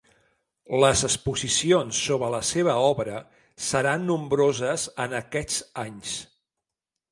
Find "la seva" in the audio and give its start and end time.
2.37-2.75